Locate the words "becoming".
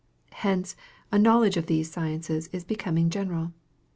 2.63-3.11